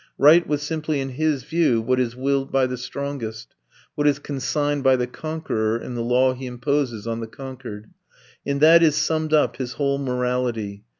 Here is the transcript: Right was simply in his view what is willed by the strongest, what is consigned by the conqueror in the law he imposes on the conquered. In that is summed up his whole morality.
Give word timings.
Right 0.17 0.47
was 0.47 0.63
simply 0.63 0.99
in 0.99 1.09
his 1.09 1.43
view 1.43 1.79
what 1.79 1.99
is 1.99 2.15
willed 2.15 2.51
by 2.51 2.65
the 2.65 2.75
strongest, 2.75 3.53
what 3.93 4.07
is 4.07 4.17
consigned 4.17 4.83
by 4.83 4.95
the 4.95 5.05
conqueror 5.05 5.77
in 5.77 5.93
the 5.93 6.01
law 6.01 6.33
he 6.33 6.47
imposes 6.47 7.05
on 7.05 7.19
the 7.19 7.27
conquered. 7.27 7.91
In 8.43 8.57
that 8.57 8.81
is 8.81 8.95
summed 8.95 9.31
up 9.31 9.57
his 9.57 9.73
whole 9.73 9.99
morality. 9.99 10.85